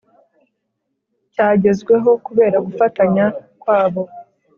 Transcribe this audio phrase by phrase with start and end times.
[1.33, 3.25] cyagezweho kubera gufatanya
[3.61, 4.03] kwabo.